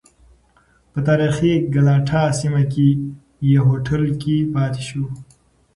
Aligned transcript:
په 0.91 0.99
تاریخی 1.07 1.53
ګلاټا 1.73 2.23
سیمه 2.39 2.63
کې 2.73 2.89
یې 3.49 3.57
هوټل 3.67 4.03
کې 4.21 4.35
پاتې 4.53 4.81
شو. 4.87 5.05